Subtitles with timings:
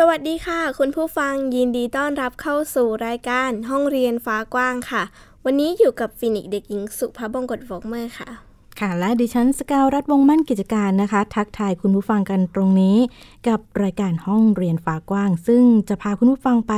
[0.00, 5.02] สวัสดีค่ะ คุณผู้ฟังยินดีต้อนรับเข้าสู่รายการห้องเรียนฟ้ากว้างค่ะ
[5.44, 8.45] วันนี้อยู่กับฟินิกซ์เด็กหญิงสุภาพบงกตโฟกเมอร์ค่ะ
[8.80, 12.96] ค่ะ และดิฉันสกาวรัฐวงศ์มั่นกิจการนะคะ ทักทายคุณผู้ฟังกันตรงนี้
[13.48, 16.74] กับรายการห้องเรียนฟ้ากว้าง ซึ่งจะพาคุณผู้ฟังไป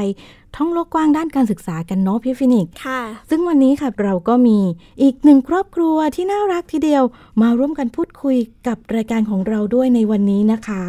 [0.56, 4.58] ท่องโลกกว้างด้านการศึกษากันเนาะพี่ฟินิกซ์ค่ะ ซึ่งวันนี้ค่ะเราก็มี
[5.02, 7.04] อีกหนึ่งครอบครัวที่น่ารักทีเดียว
[7.42, 10.84] มาร่วมกันพูดคุยกับรายการของเราด้วยในวันนี้นะคะ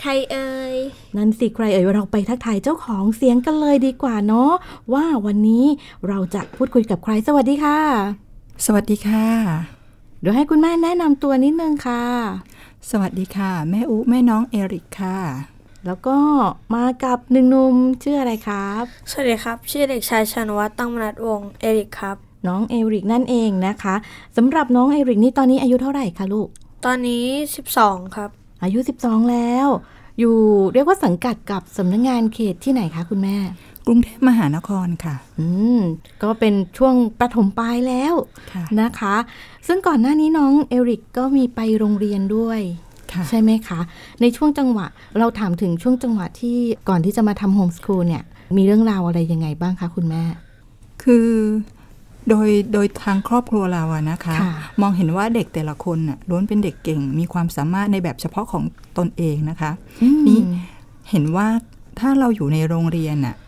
[0.00, 0.74] ใครเอ่ย
[1.16, 4.52] นั่นสิใครเอ่ยเราไปทักทายเจ้าของเสียงกันเลยดีกว่าเนาะ
[4.94, 5.64] ว่าวันนี้
[6.08, 7.78] เราจะพูดคุยกับใครสวัสดีค่ะ
[8.66, 9.73] สวัสดีค่ะ
[10.24, 12.02] เดี๋ยวให้คุณแม่แนะนำตัวนิดนึงค่ะ
[12.90, 15.18] สวัสดีค่ะ แม่อุแม่น้องเอริกค่ะ
[15.86, 16.16] แล้วก็
[16.74, 22.16] มากับหนึ่งหนุ่มชื่ออะไรครับ สวัสดีครับ ชื่อเด็กชายชานวัฒน์ตั้งมนัดวงศ์เอริกครับ
[22.48, 23.94] น้องเอริกนั่นเองนะคะ
[24.36, 26.48] สำหรับน้องเอริกนี่ตอนนี้อายุเท่าไหร่คะลูก
[26.84, 27.26] ตอนนี้
[27.70, 28.30] 12 ครับ
[28.62, 29.66] อายุ 12 แล้ว
[30.18, 30.36] อยู่
[30.72, 33.36] เรียกว่าสังกัดกับสำนักงงานเขตที่ไหนคะคุณแม่
[33.86, 35.80] กรุงเทพมหานครค่ะ อืม
[36.22, 38.14] ก็เป็นช่วงประถมปลายแล้ว
[38.52, 39.16] ค่ะนะคะ
[39.66, 42.60] ซึ่งก่อนหน้านี้น้องเอริกก็มีไปโรงเรียนด้วย
[43.12, 43.80] ค่ะใช่ไหมคะ
[44.20, 44.86] ในช่วงจังหวะ
[45.18, 48.22] เราถามถึงช่วงจังหวะที่ก่อนที่จะมาทำโฮมสคูลเนี่ย
[48.56, 50.22] มีเรื่องราวอะไรยังไงบ้างคะคุณแม่
[51.02, 51.28] คือ
[52.28, 58.64] โดยโดยทางครอบครัวเราอะนะคะค่ะมองเห็นว่าเด็กแต่ละคนน่ะล้วนเป็นเด็กเก่ง มีความสามารถในแบบเฉพาะของ
[58.98, 59.70] ตนเองนะคะ
[60.28, 60.38] นี่
[61.10, 61.48] เห็นว่า
[61.98, 63.43] ถ้าเราอยู่ในโรงเรียนน่ะเออ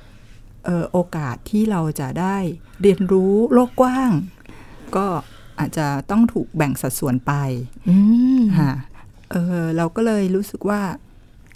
[0.92, 2.36] โอกาสที่เราจะได้
[2.82, 4.10] เรียนรู้โลกกว้าง
[4.96, 5.06] ก็
[5.58, 7.32] อาจจะต้องถูกแบ่งสัดส่วนไป
[7.88, 7.96] อื
[8.38, 8.72] มค่ะ
[9.30, 10.82] เออเราก็เลยรู้สึกว่า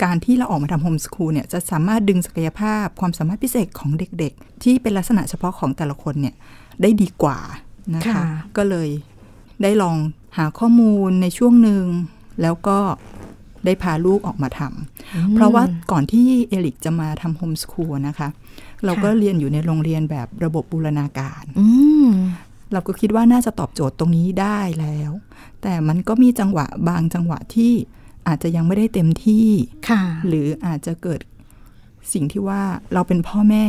[0.05, 6.35] การที่เราออกมาทำโฮมสคูลเนี่ยจะสามารถดึงศักยภาพความสามารถพิเศษของเด็กๆ ที่เป็นลักษณะเฉพาะของแต่ละคนเนี่ย
[6.83, 7.39] ได้ดีกว่า
[7.95, 8.25] นะคะค่ะ
[8.57, 8.89] ก็เลย
[9.63, 9.97] ได้ลอง
[10.37, 11.85] หาข้อมูลในช่วงหนึ่ง
[12.43, 12.79] แล้วก็
[13.65, 18.29] ได้พาลูกออกมาทำเพราะว่าก่อนที่เอลิกจะมาทำโฮมสคูลนะคะ
[18.85, 21.67] เราก็เรียนอยู่ในโรงเรียนแบบระบบบูรณาการอื
[22.07, 22.09] ม
[22.73, 25.13] เราก็คิดว่าน่าจะตอบโจทย์ตรงนี้ได้แล้ว
[25.63, 27.73] แต่มันก็มีจังหวะบางจังหวะที่
[28.29, 29.47] อาจจะยังไม่ได้เต็มที่
[29.89, 31.21] ค่ะ หรืออาจจะเกิด
[32.13, 32.63] สิ่งที่ว่า
[32.95, 33.67] เราเป็นพ่อแม่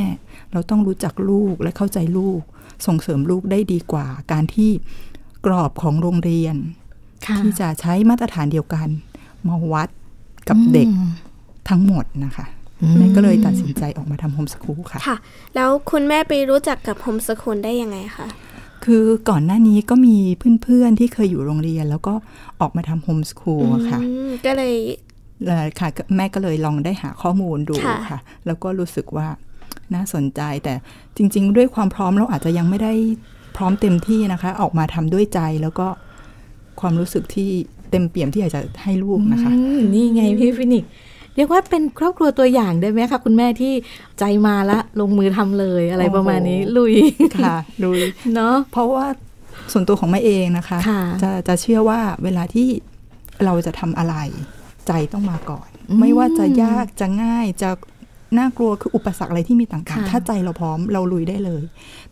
[0.52, 2.42] เราต้องรู้จักลูกและเข้าใจลูก
[2.86, 4.72] ส่งเสริมลูกได้ดีกว่า การที่
[5.46, 6.56] กรอบของโรงเรียน
[7.26, 8.88] ค่ะที่จะใช้มาตรฐานเดียวกัน
[9.48, 9.90] มาวัด
[10.50, 10.88] กับเด็ก
[11.70, 12.61] ทั้งหมดนะคะอืม
[12.98, 15.18] แม่ก็เลยตัดสินใจออกมาทำโฮมสคูลค่ะ ค่ะ
[15.56, 18.28] แล้วคุณแม่ไปรู้จักกับโฮมสคูลได้ยังไงคะ
[18.86, 20.18] คือก่อนหน้านี้ก็มี
[20.64, 22.14] เพื่อนๆที่เคยอยู่โรงเรียน แล้วก็
[22.62, 24.74] ออกมาทำโฮมสคูลอะค่ะอืมก็เลย
[25.46, 29.28] แล้วค่ะแม่ก็เลยลองได้หาข้อมูลดูค่ะค่ะ แล้วก็รู้สึกว่า
[29.94, 30.74] น่าสนใจแต่
[31.18, 32.94] จริง ๆ ด้วยความพร้อมเราอาจจะยังไม่ได้
[33.58, 35.88] พร้อมเต็มที่นะคะ ออกมาทำด้วยใจแล้วก็
[36.80, 37.50] ความรู้สึกที่
[37.92, 40.92] เต็มเปี่ยมที่อยากจะให้ลูกนะคะอืมนี่ไงพี่ฟินิกซ์
[41.36, 43.74] เรียกว่าเป็นครอบครัวตัวอย่างได้ไหมคะคุณแม่ที่
[44.20, 46.94] ใจมาละลงมือทำเลยอะไรประมาณนี้โอ้โหลุย
[47.44, 47.90] ค่ะดู
[48.36, 49.08] เนาะเพราะว่า
[49.72, 52.68] ส่วนตัวของแม่เองนะคะค่ะจะจะเชื่อว่าเวลาที่
[53.46, 54.16] เราจะทำอะไร
[54.88, 57.70] ใจต้องมาก่อนอืมไม่ว่าจะยากจะง่ายจะ
[58.38, 61.64] น่ากลัวคืออุปสรรคอะไรที่มีต่างค่ะๆถ้าใจเราพร้อมเราลุยได้เลย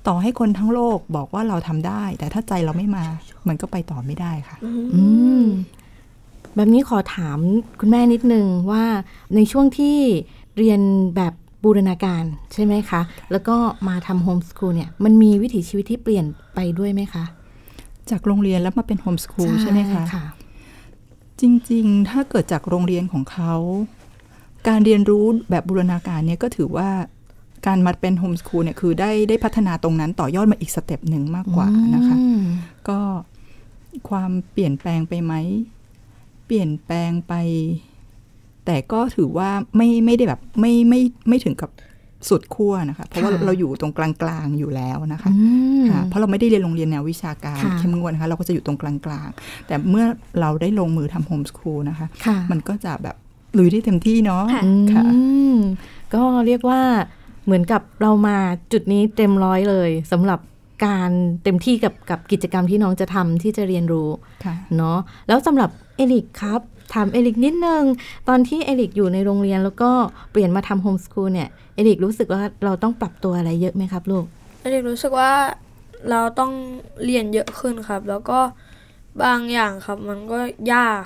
[0.08, 3.06] ต่อให้คนทั้งโลกบอกว่าเราทำได้ แต่ถ้าใจเราไม่มา
[3.48, 4.58] มันก็ไปต่อไม่ได้ค่ะ
[4.96, 5.04] อื
[5.44, 5.46] ม
[6.56, 7.40] แบบนี้ขอถาม
[7.80, 8.86] คุณแม่นิดนึงว่า
[9.36, 9.98] ในช่วงที่
[10.58, 10.82] เรียน
[11.16, 11.34] แบบ
[11.64, 12.24] บูรณาการ
[12.54, 13.02] ใช่ไหมคะ
[13.32, 13.56] แล้วก็
[13.88, 17.26] มาทำโฮมสคูลเนี่ยมันมีวิถีชีวิตที่เปลี่ยนไปด้วยไหมคะ
[18.10, 20.26] จากโรงเรียนแล้วมาเป็นโฮมสคูลใช่ไหมคะค่ะ
[21.42, 23.54] จริงๆ ถ้าเกิดจากโรงเรียนของเขา
[24.68, 26.90] การเรียนรู้แบบบูรณาการเนี่ยก็ถือว่า
[27.68, 32.42] การมาเป็นโฮมสคูลเนี่ยคือได้ได้พัฒนาตรงนั้นต่อยอดมาอีก step หนึ่งมากกว่านะคะอืม
[32.90, 33.00] ก็
[34.10, 35.34] ความเปลี่ยนแปลงไปไหม
[36.50, 37.34] เปลี่ยนแปลงไป
[38.66, 41.70] แต่ก็ถือว่าไม่ไม่ได้แบบไม่ไม่ไม่ถึงกับ
[42.30, 45.48] สุดขั้วนะคะ เพราะว่าค่ะเราอยู่ตรงกลางๆอยู่แล้วนะคะอื
[45.82, 48.94] มค่ะเพราะเราไม่ได้เรียนโรงเรียนแนววิชาการค่ะเข้มงวดนะคะ เราก็จะอยู่ตรงกลา
[49.26, 50.06] งๆ แต่เมื่อ
[50.40, 53.16] เราได้ลงมือทำโฮมสคูลนะคะค่ะมันก็จะแบบ
[53.58, 54.64] ลุยได้เต็มที่เนาะค่ะ
[54.94, 55.20] ค่ะอื
[55.56, 55.58] ม
[56.14, 56.82] ก็เรียกว่า
[57.46, 58.38] เหมือนกับเรามา
[58.72, 60.40] จุดนี้เต็มร้อยเลยสำหรับ
[60.86, 61.12] การ
[61.44, 64.10] เต็มที่กับกับกิจกรรมที่น้องจะทำที่จะเรียนรู้
[64.46, 64.98] ค่ะเนาะ
[65.28, 66.62] แล้วสำหรับเอริคครับ
[66.94, 67.84] ถามเอริคนิดนึง
[68.28, 69.92] ตอนที่เอริคอยู่ในโรงเรียนแล้วก็
[70.32, 74.26] เปลี่ยนมาทำโฮมสคูลเนี่ยเอลิกรู้สึกว่าเราต้องปรับตัวอะไรเยอะไหมครับลูก
[74.72, 75.32] เด็กรู้สึกว่า
[76.10, 76.52] เราต้อง
[77.06, 78.40] เรียนเยอะขึ้นครับ แล้วก็
[79.24, 80.40] บางอย่างครับมันก็
[80.74, 81.06] ยาก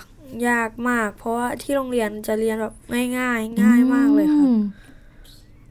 [0.50, 2.74] ยากมาก เพราะว่าที่โรงเรียนจะเรียนแบบ
[3.18, 4.58] ง่ายๆง่ายมากเลยครับอืม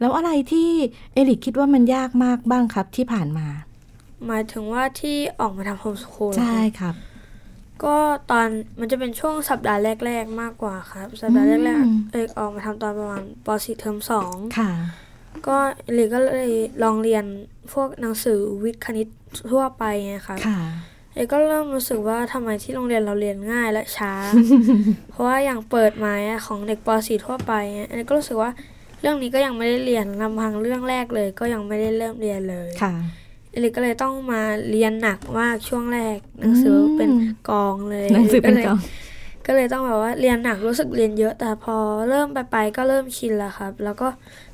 [0.00, 0.70] แล้วอะไรที่
[1.14, 3.46] เอลิกคิดว่ามันยากมากบ้างครับที่ผ่านมา
[4.26, 6.94] หมายถึงว่าที่ออกมาทำโฮมสคูลใช่ครับ
[7.84, 7.96] ก็
[8.30, 8.48] ตอน
[8.80, 14.70] มันจะเป็นช่วงสัปดาห์แรก ๆ มากกว่าครับ สัปดาห์แรกอืมๆเอกออกมาทำตอนประมาณป .4 เทอมสองค่ะ
[15.46, 15.56] ก็
[15.94, 16.52] เอกก็เลย
[16.82, 17.24] ลองเรียน
[17.72, 19.08] พวกหนังสือวิทย์คณิต
[19.52, 20.60] ทั่วไปไงครับค่ะ
[21.14, 24.12] เอกก็เริ่มรู้สึกว่าทำไมที่โรงเรียนเราเรียนง่ายและช้า
[25.10, 28.50] เพราะว่าอย่างเปิดมาอะของเด็กป .4 ทั่วไปอะเอกก็รู้สึกว่า
[29.00, 33.21] เรื่องนี้ก็ยังไม่ได้เรียนลำพังเรื่องแรกเลย ก็ยังไม่ได้เริ่มเรียนเลยค่ะเอ
[33.64, 37.10] ลิกก็เลยต้องมาเรียนหนักมากช่วงแรก หนังสือเป็น
[37.50, 38.78] กองเลยหนังสือเป็นกอง
[39.46, 41.76] ก็เลยต้องแบบว่าเรียนหนักรู้สึกเรียนเยอะ แต่พอ
[42.08, 44.08] เริ่มไปไปๆก็เริ่มชินแล้วครับ แล้วก็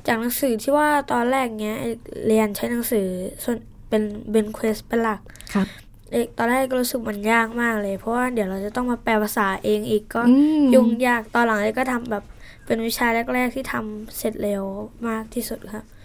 [0.07, 1.97] จากหนังสือที่ว่าตอนแรกเนี้ยเอก
[2.27, 3.07] เรียนใช้หนังสือ
[3.43, 3.57] ส่วน
[3.89, 5.21] เป็นเป็นเควสเป็นหลัก
[5.53, 5.67] ครับ
[6.11, 12.23] เอกตอนแรกก็รู้สึกมันยากมากเลย เพราะว่าเดี๋ยวเราจะต้องมาแปลภาษาเองอีกก็อืมยุ่งยากตอนหลังเอกก็ทำแบบ
[12.65, 14.63] เป็นวิชาแรก ๆที่ทำเสร็จเร็ว
[15.07, 15.98] มากที่สุดครับอืม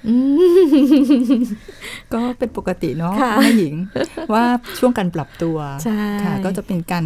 [2.15, 3.75] ก็เป็นปกติเนาะค่ะแม่หญิง
[4.35, 4.45] ว่า
[4.79, 7.05] ช่วงการปรับตัวใช่ค่ะ ก็จะเป็นการ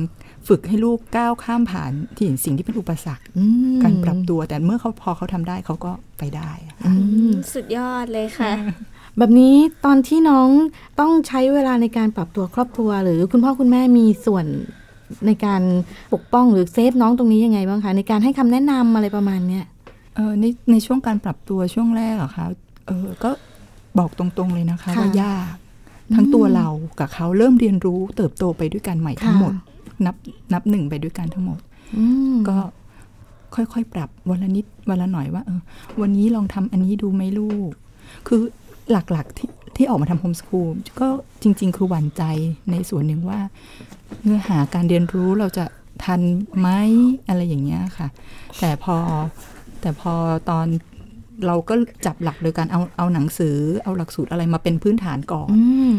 [0.49, 6.93] ฝึกให้ลูกก้าวข้ามผ่านที่สิ่งที่เป็นอุปสรรคอืมการปรับตัวแต่เมื่อเขาพอเขาทำได้เขาก็ไปได้อะอื
[7.29, 8.53] มสุดยอดเลยค่ะ
[9.19, 10.49] แบบนี้ตอนที่น้อง
[11.01, 14.47] ต้องใช้เวลาในการปรับตัวครอบครัว หรือคุณพ่อคุณแม่มีส่วน
[15.27, 15.63] ในการ
[16.13, 19.65] ปกป้องหรือเซฟน้องตรงนี้ยังไงบ้างคะในการให้คำแนะนำอะไรประมาณเนี้ย
[20.17, 22.47] เออในในช่วงการปรับตัวช่วงแรกอะคะ
[22.89, 23.31] เออก็
[23.99, 25.55] บอกตรงๆเลยนะคะค่ะว่ายาก
[26.15, 26.69] ทั้งตัวเรา
[27.01, 29.53] กับเขาเริ่มเรียนรู้เติบโตไปด้วยกันใหม่ทั้งหมด
[30.07, 30.17] นับ
[30.53, 31.59] นับหนึ่งไปด้วยกันทั้งหมด
[31.97, 32.59] อืมก็
[33.55, 35.61] ค่อยๆ ปรับวันละนิดวันละหน่อยว่าเออ
[36.01, 37.71] วันนี้ลองทำอันนี้ดูไหมลูก
[38.27, 38.41] คือ
[38.91, 40.69] หลักๆที่ที่ออกมาทำโฮมสคูล
[41.01, 41.09] ก็
[41.43, 42.23] จริง ๆ คือหวั่นใจ
[42.71, 43.41] ในส่วนหนึ่งว่า
[44.23, 45.65] เนื้อหาการเรียนรู้เราจะ
[46.05, 46.21] ทัน
[46.59, 46.69] ไหม
[47.29, 48.09] อะไรอย่างเงี้ยค่ะ
[48.61, 48.97] แต่พอ
[49.81, 50.13] แต่พอ
[50.51, 50.67] ตอน
[51.47, 51.75] เราก็
[52.07, 55.63] จับหลักโดยการเอาเอาหนังสือ เอาหลักสูตรอะไรมาเป็นพื้นฐานก่อนอื
[55.93, 55.97] ม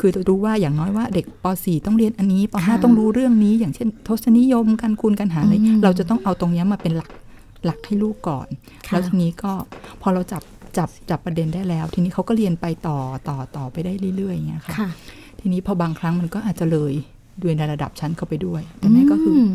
[0.00, 7.10] คือจะรู้ว่าอย่างน้อยว่าเด็กป .4 ต้องเรียนอันนี้ปค่ะ .5 ต้องรู้เรื่องนี้ อย่างเช่น ทศนิยมการคูณการหารอะไรอืมเราจะต้องเอาตรงเนี้ยมาเป็นหลัก
[7.64, 8.46] หลักให้ลูกก่อน
[8.88, 9.52] ค่ะแล้วทีนี้ก็
[10.02, 10.42] พอเราจับ
[10.76, 12.98] จับจับประเด็นได้แล้ว ทีนี้เขาก็เรียนไปต่อ
[13.28, 14.88] ต่อต่อไปได้เรื่อยๆอย่างเงี้ยค่ะค่ะ
[15.40, 16.92] ทีนี้พอบางครั้งมันก็อาจจะเลย
[17.42, 19.52] ด้วยในระดับชั้นเข้าไปด้วย แต่แม่ก็คืออม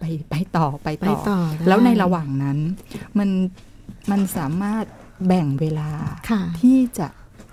[0.00, 2.58] ไปไปต่อไปต่อไปต่อได้แล้วในระหว่างนั้น
[3.18, 3.28] มัน
[4.10, 4.84] มันสามารถ
[5.26, 5.90] แบ่งเวลา
[6.30, 7.06] ค่ะที่จะ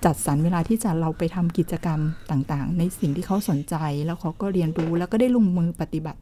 [0.05, 1.99] จัดสรรเวลาที่จะเราไปทำกิจกรรม
[2.31, 6.21] ต่างๆ ในสิ่งที่เขาสนใจแล้วเขาก็เรียนรู้แล้วก็ได้ลงมือปฏิบัติ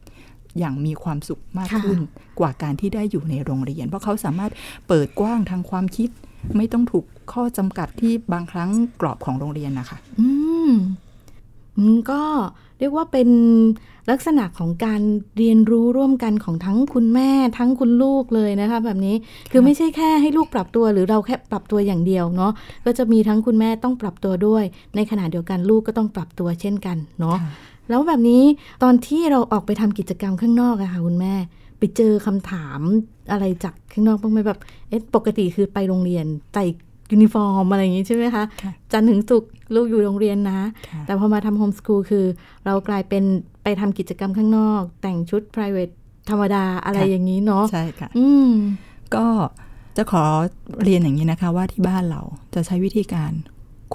[0.58, 2.00] อย่างมีความสุขมากค่ะขึ้น
[2.40, 4.52] กว่าการที่ได้อยู่ในโรงเรียน เพราะเขาสามารถ
[4.88, 6.10] เปิดกว้างทางความคิด
[6.56, 8.70] ไม่ต้องถูกข้อจำกัดที่บางครั้ง
[9.00, 10.28] กรอบของโรงเรียนนะคะ อื
[10.70, 10.72] ม
[11.76, 12.22] อืมก็
[12.78, 13.28] เรียกว่าเป็น
[14.10, 15.02] ลักษณะของการ
[15.38, 19.14] เรียนรู้ร่วมกันของทั้งคุณแม่ ทั้งคุณลูกเลยนะคะแบบนี้
[19.50, 22.52] คือไม่ใช่แค่ให้ลูกปรับตัวหรือเราแค่ปรับตัวอย่างเดียวเนาะ
[22.84, 24.64] ก็จะมีทั้งคุณแม่ต้องปรับตัวด้วย
[24.96, 27.50] ในขณะเดียวกันลูกก็ต้องปรับตัวเช่นกันเนาะค่ะ
[27.90, 28.42] แล้วแบบนี้
[28.82, 31.34] ตอนที่เราออกไปทำกิจกรรมข้างนอกอะค่ะคุณแม่
[31.78, 32.80] ไปเจอคำถาม
[33.32, 36.64] อะไรจากข้างนอกบ้างไหมแบบเอ๊ะปกติคือไปโรงเรียนใส่
[37.12, 40.54] ยูนิฟอร์มอะไรอย่างงี้ใช่ไหมคะค่ะจันทร์ถึงศุกร์ลูกอยู่โรงเรียนนะ
[40.88, 42.24] ค่ะแต่พอมาทำ homeschool คือ
[42.66, 43.24] เรากลายเป็น
[43.62, 45.92] ไปทำกิจกรรมข้างนอก แต่งชุด private
[46.30, 48.50] ธรรมดาอะไรอย่างนี้เนาะใช่ค่ะอืม
[49.14, 49.26] ก็
[49.96, 50.24] จะขอ
[50.82, 52.22] เรียนอย่างนี้นะคะ ว่าที่บ้านเรา
[52.54, 53.32] จะใช้วิธีการ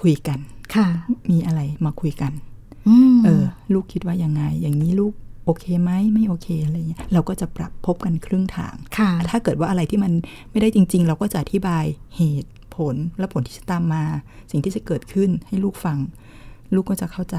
[0.00, 0.38] คุยกัน
[0.74, 0.86] ค่ะ
[1.30, 2.32] มีอะไรมาคุยกัน
[2.88, 5.12] อืมเออ ลูกคิดว่ายังไง อย่างนี้ลูก
[5.46, 10.12] โอเคไหมไม่โอเคอะไรเงี้ยเราก็จะปรับพบกันครึ่งทางค่ะถ้าเกิดว่าอะไรที่มัน
[10.50, 11.84] ไม่ได้จริง ๆ เราก็จะอธิบาย
[12.16, 14.04] เหตุ ผลและผลที่จะตามมา
[14.50, 15.98] สิ่งที่จะเกิดขึ้นให้ลูกฟัง
[16.74, 17.36] ลูกก็จะเข้าใจ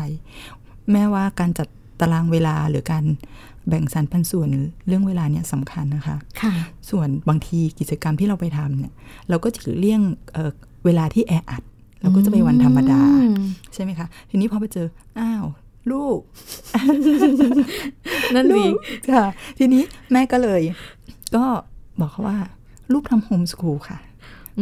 [0.92, 1.68] แม้ว่าการจัด
[2.02, 3.06] ตารางเวลาหรือการ
[3.68, 4.50] แบ่งสรรปันส่วน
[4.88, 6.54] เรื่องเวลาเนี่ยสำคัญนะคะค่ะ
[6.90, 8.92] ส่วนบางทีกิจกรรมที่เราไปทำเนี่ย
[9.30, 10.02] เราก็จะเลี่ยง
[10.34, 10.52] เอ่อ
[10.86, 11.64] เวลาที่แออัด
[12.02, 14.88] เราก็จะไปวันธรรมดาอืมใช่ไหมคะ ทีนี้พอไปเจอ
[15.20, 15.46] อ้าว
[15.92, 16.20] ลูก
[18.36, 18.74] นั่นลูสิก
[19.12, 19.26] ค่ะ
[19.58, 20.62] ทีนี้แม่ก็เลย
[21.36, 21.46] ก็
[22.00, 22.38] บอกเขาว่า
[22.94, 23.98] ลูกทำโฮมสคูลค่ะ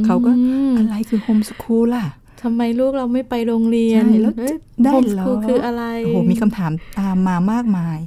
[0.05, 2.05] เขาก็อืมอะไรคือโฮมสคูลล่ะ
[2.41, 7.98] ทำไมลูกเราไม่ไปโรงเรียนใช่แล้วเอ้ยได้โฮมสเหรอคูลคืออะไรโอ้โหมีคำถามตามมามากมาย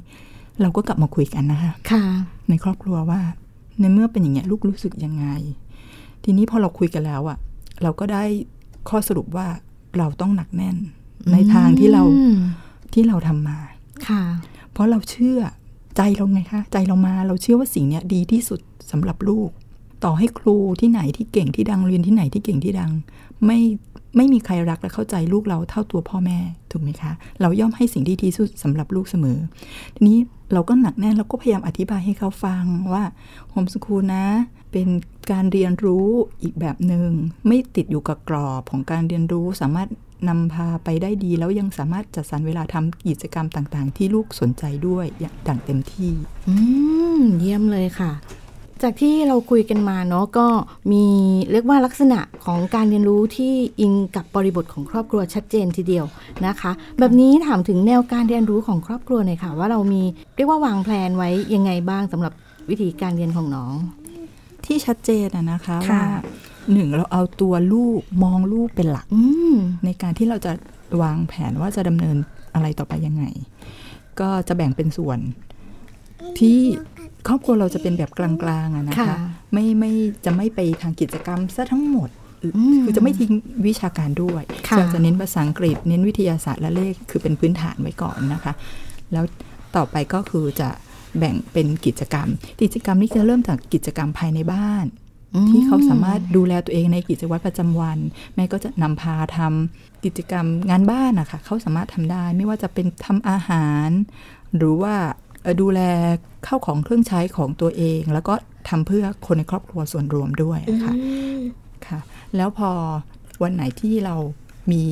[0.61, 2.03] เราก็กลับมาคุยกันนะคะค่ะ
[2.49, 3.21] ในครอบครัวว่า
[3.79, 5.25] ในเมื่อเป็นอย่างเงี้ยลูกรู้สึกยังไง
[6.23, 7.37] ทีนี้พอเราคุยกันแล้วอะ
[7.83, 8.23] เราก็ได้
[8.89, 9.47] ข้อสรุปว่า
[9.97, 10.77] เราต้องหนักแน่น
[11.31, 12.37] ในทางที่เราอืม
[12.93, 13.59] ที่เราทำมา
[14.07, 14.21] ค่ะ
[14.71, 15.39] เพราะเราเชื่อ
[15.97, 18.59] ใจเราไงคะ ใจเรามาเราเชื่อว่าสิ่งเนี้ยดีที่สุด
[18.91, 19.49] สำหรับลูก
[20.03, 22.91] ต่อให้ครูที่ไหนที่เก่งที่ดังเรียนที่ไหนที่เก่งที่ดัง
[23.45, 23.59] ไม่
[24.17, 26.39] ไม่มีใครรักและเข้าใจลูกเราเท่าตัวพ่อแม่
[26.71, 27.11] ถูกไหมคะ
[27.41, 29.37] เราย่อมให้สิ่งที่ดีที่สุดสำหรับลูกเสมอ
[29.95, 30.19] ทีนี้
[30.53, 33.03] เราก็หนักแน่นเราก็พยายามอธิบายให้เขาฟังว่า
[33.51, 34.25] โฮมสคูลนะ
[34.71, 34.87] เป็น
[35.31, 36.07] การเรียนรู้
[36.41, 37.09] อีกแบบหนึง่ง
[37.47, 39.89] ไม่ติดอยู่กับกรอบของการเรียนรู้สามารถ
[40.29, 46.13] นำพาไปได้ดี แล้วยังสามารถจัดสรรเวลาทำกิจกรรมต่าง ๆ ที่ลูกสนใจด้วยอย่างเต็มที่
[46.47, 46.55] อื
[47.19, 48.11] มเยี่ยมเลยค่ะ
[48.83, 50.47] จากที่เราคุยกันมาเนาะก็
[50.91, 51.05] มี
[51.51, 56.05] เรียกว่าลักษณะของการเรียนรู้ที่อิงกับบริบทของครอบครัวชัดเจนทีเดียว
[56.45, 60.01] นะคะ แบบนี้ถามถึงแนวการเรียนรู้ของครอบครัวหน่อยค่ะ ว่าเรามี
[60.35, 62.33] เรียกว่าวางแผนไว้ยังไงบ้างสำหรับ
[62.69, 63.73] วิธีการเรียนของน้อง
[64.65, 66.07] ที่ชัดเจนอะนะคะค่ะว่า
[66.71, 69.21] หนึ่งเราเอาตัวลูกมองลูกเป็นหลักอื
[69.53, 69.55] ม
[69.85, 70.51] ในการที่เราจะ
[71.01, 72.17] วางแผนว่าจะดำเนิน
[72.53, 73.23] อะไรต่อไปยังไง
[74.19, 75.19] ก็จะแบ่งเป็นส่วน
[76.39, 76.59] ที่
[77.27, 78.31] ครอบครัวเราจะเป็นแบบกลา
[78.65, 79.17] งๆอะนะคะค่ะ
[79.53, 79.91] ไม่ไม่
[80.25, 82.09] จะไม่ไปทางกิจกรรมซะทั้งหมด
[82.73, 83.33] มคือจะไม่ทิ้ง
[83.67, 88.53] วิชาการด้วยค่ะเราจะเน้นภาษาอังกฤษ เน้นวิทยาศาสตร์และเลขคือเป็นพื้นฐานไว้ก่อนนะคะ
[89.13, 89.23] แล้ว
[89.75, 90.69] ต่อไปก็คือจะ
[91.19, 92.27] แบ่งเป็นกิจกรรม
[92.61, 94.85] กิจกรรมนี้จะเริ่มจากกิจกรรมภายในบ้าน
[95.49, 97.97] ที่เขาสามารถดูแลตัวเองในกิจวัตรประจำวัน
[98.35, 103.89] แม่ก็จะนำพาทำกิจกรรมงานบ้านนะคะเขาสามารถทำได้ ไม่ว่าจะเป็นทำอาหาร
[104.57, 105.24] หรือว่าเอ่อ
[105.61, 105.81] ดูแล
[106.45, 108.33] เข้าของเครื่องใช้ของตัวเอง แล้วก็
[108.69, 110.93] ทำเพื่อคนในครอบครัวส่วนรวมด้วยค่ะ
[111.87, 111.99] ค่ะ
[112.35, 112.69] แล้วพอ
[113.43, 114.15] วันไหนที่เรา
[114.71, 114.83] มี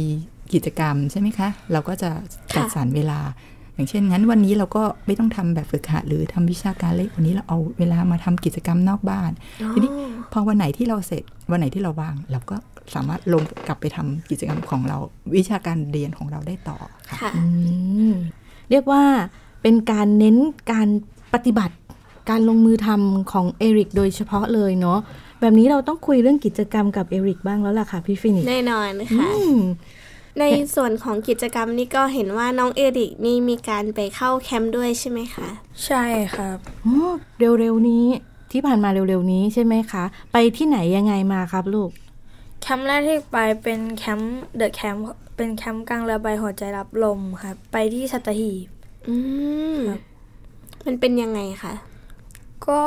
[0.53, 2.09] กิจกรรมใช่ไหมคะ เราก็จะ
[2.55, 3.19] จัดสรรเวลา
[3.75, 9.31] อย่างเช่นงั้นวันนี้เราก็ไม่ต้องทำแบบฝึกหัดหรือทำวิชาการเล็กวันนี้เราเอาเวลามาทำกิจกรรมนอกบ้าน
[9.73, 9.91] ทีนี้
[10.31, 12.55] พอวันไหนที่เราเสร็จวันไหนที่เราว่าง เราก็
[12.95, 14.97] สามารถลงกลับไปทำกิจกรรมของเรา
[15.35, 16.77] วิชาการเรียนของเราได้ต่อ
[17.09, 17.43] ค่ะค่ะอื
[18.11, 18.13] ม
[18.69, 19.03] เรียกว่า
[19.63, 20.35] เป็นการเน้น
[20.71, 20.87] การ
[21.33, 21.75] ปฏิบัติ
[22.29, 24.99] การลงมือทำของเอริกโดยเฉพาะเลยเนาะ
[25.39, 29.59] แบบนี้เราต้องคุยเรื่องกิจกรรมกับเอริกบ้างแล้วล่ะค่ะพี่ฟินิกซ์แน่นอนอืค่ะม
[30.39, 30.43] ใน
[30.75, 35.47] ส่วนของกิจกรรมนี่ก็เห็นว่าน้องเอริกนี่มีการไปเข้าแคมป์ด้วยใช่ไหมคะ
[35.85, 36.03] ใช่
[36.35, 37.11] ครับอ๋อ
[37.59, 38.05] เร็วๆนี้
[38.51, 41.89] ที่ผ่านมาเร็วๆนี้ใช่ไหมคะ ไปที่ไหนยังไงมาครับลูก
[42.61, 45.05] แคมป์แรกที่ไปเป็นแคมป์ the camp
[45.35, 48.67] เป็นแคมป์กลางเรือใบหัวใจรับลมครับไปที่สัตหีบ
[49.07, 49.15] อื
[49.75, 50.01] มครับ
[50.85, 51.73] มันเป็นยังไงคะ
[52.67, 52.81] ก็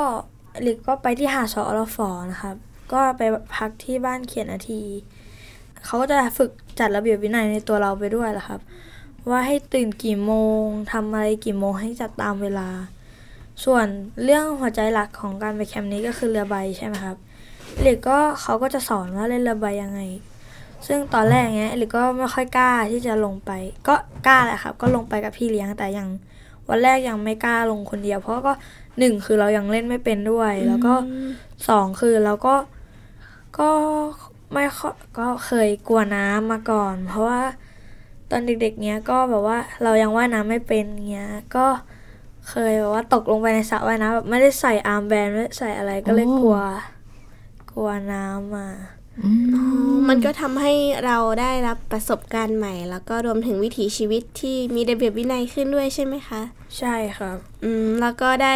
[0.63, 2.57] หลิกก็ไปที่หาดสอรฟอนะครับ
[2.93, 3.23] ก็ไป
[3.57, 4.83] พักที่บ้านเขียนนาที
[5.85, 8.61] เขาก็จะฝึกจัดระเบียบวินัยในตัวเราไปด้วยแหละครับ
[9.31, 10.33] ว่าให้ตื่นกี่โม
[10.63, 12.69] งทำอะไรกี่โมงให้จัดตามเวลา
[13.65, 13.87] ส่วน
[14.25, 17.17] เรื่องหัวใจหลักของการไปแคมป์นี้ก็คือเรือใบใช่ไหมครับ
[17.81, 20.01] หลิกก็เขาก็จะสอนว่าเล่นเรือใบยังไง
[20.87, 23.51] ซึ่งตอนแรกเนี้ยหลิกก็ไม่ค่อยกล้าที่จะลงไป
[23.89, 23.95] ก็
[24.27, 26.09] กล้าแหละครับ ก็ลงไปกับพี่เลี้ยงแต่ยัง
[26.69, 28.53] วันแรกยังไม่กล้าลงคนเดียว เพราะก็
[28.99, 30.95] หนึ่งคือเรายังเล่นไม่เป็นด้วย แล้วก็
[31.69, 32.55] สองคือเราก็
[33.59, 33.71] ก็
[34.55, 37.41] ไม่ค่อยก็เคยกลัวน้ำมาก่อน เพราะว่า
[38.31, 41.67] ตอนเด็กๆเนี้ยก็แบบว่าเรายังว่ายน้ำไม่เป็นเงี้ยก็
[42.49, 46.59] เคยแบบว่าตกลงไปในสระว่ายน้ำแบบไม่ได้ใส่อาร์มแบนด์ไม่ได้ใส่อะไรก็เลยโอ้กลัว
[47.73, 48.96] กลัวน้ำมาอื
[49.95, 50.73] มมันก็ทำให้
[51.07, 56.41] เราได้รับประสบการณ์ใหม่ แล้วก็รวมถึงวิถีชีวิตที่มีระเบียบวินัยขึ้นด้วยใช่ไหมคะ
[56.79, 58.55] ใช่ครับอืมแล้วก็ได้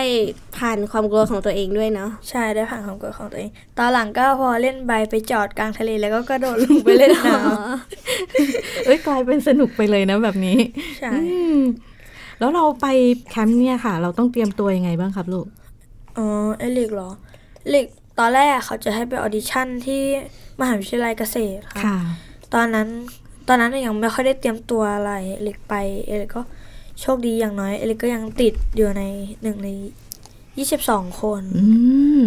[0.59, 10.59] ผ่านความกลัวของตัวเองด้วยเนาะใช่ได้ผ่านความกลัวของตัวเอง ตอนหลังก็พอเล่นใบไปจอดกลางทะเลแล้วก็กระโดดลงไปเล่นน้ำเอ้ยกลายเป็นสนุกไปเลยนะแบบนี้
[10.99, 11.21] ใช่อื
[11.57, 11.59] ม
[12.38, 12.87] แล้วเราไป
[13.31, 15.47] แคมป์เนี่ยค่ะ เราต้องเตรียมตัวยังไงบ้างครับลูก
[16.19, 16.26] อ๋อ
[16.59, 17.11] เอลิกเหรอ
[17.62, 17.87] เอลิก
[18.21, 20.03] ตอนแรกเขาจะให้ไป audition ที่
[20.61, 21.99] มหาวิทยาลัยเกษตรค่ะค่ะ
[22.55, 22.89] ตอนนั้น
[23.49, 25.75] ตอนนั้นยังไม่ค่อยได้เตรียมตัวอะไรเอลิกไป
[26.07, 26.43] เอลิกก็
[27.00, 29.03] โชคดีอย่างน้อยเอลิกก็ยังติดอยู่ใน
[29.43, 29.69] หนึ่งใน
[30.59, 31.65] ยี่สิบสองคนอื
[32.21, 32.23] ม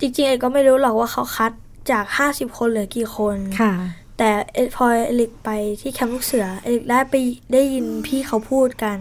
[0.00, 1.52] จริงๆเอลิกก็ไม่รู้หรอกว่าเขาคัด
[1.90, 3.72] จากห้าสิบคนเหลือกี่คนค่ะ
[4.18, 5.50] แต่เอพอเอลิกไป
[5.80, 7.14] ที่แคมป์ลูกเสือเอลิกได้ไป
[7.52, 8.98] ได้ยินพี่เขาพูดกัน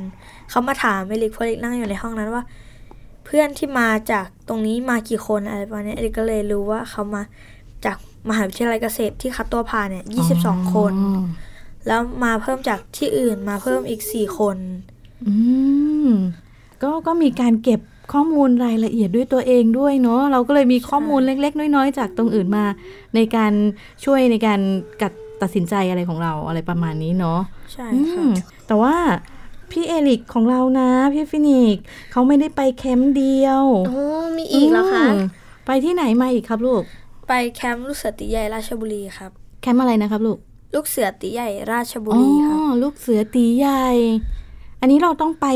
[0.50, 2.44] เขามาถามเอลิกเพราะเอลิกนั่งอยู่ในห้องนั้นว่า
[3.26, 7.22] เพื่อนที่มาจาก ตรงนี้มากี่คนอะไรประมาณนี้เอลิกก็เลยรู้ว่าเขามา
[7.86, 7.98] จาก
[8.30, 10.94] มหาวิทยาลัยเกษตรที่คัดตัวผ่านเนี่ยยี่สิบสองคน
[11.88, 14.58] แล้วมาเพิ่มจากที่อื่นมาเพิ่มอีกสี่คน
[15.28, 15.34] อื
[16.08, 16.10] ม
[16.84, 17.80] ก็ก็มีการเก็บ
[18.14, 22.66] ข้อมูลรายละเอียดด้วยตัวเองด้วยเนาะเราก็เลยมีข้อมูลเล็ก ๆ น้อยๆ จากตรงอื่นมา
[23.16, 23.54] ในการ
[24.06, 24.60] ช่วยในการ
[25.02, 27.40] กัดตัดสินใจอะไรของเราอะไรประมาณนี้เนาะ
[27.74, 28.32] ใช่อืค่ะม
[28.68, 28.96] แต่ว่า
[29.74, 34.04] พี่เอริกของเรานะ พี่ฟินิกส์เขาไม่ได้ไปแคมป์เดียวโอ้
[34.38, 35.16] มีอีกแล้วคะม
[35.66, 36.84] ไปที่ไหนมาอีกครับลูก
[37.28, 40.38] ไปแคมป์ลูกเสือตีใหญ่ราชบุรีครับ แคมป์อะไรนะครับลูก
[40.76, 43.86] ลูกเสือตีใหญ่ราชบุอ๋อรีครับลูกเสือตีใหญ่
[44.82, 45.48] อันนี้เราต้องไป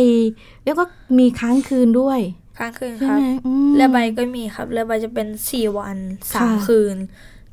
[0.64, 0.88] เรียกว่า
[1.20, 2.20] มีค้างคืนด้วย
[2.58, 5.98] ค้างคืนใช่ครับไหมอืมเรือใบก็มีครับเรือใบจะเป็นสี่วัน
[6.34, 6.98] สามค่ะคืน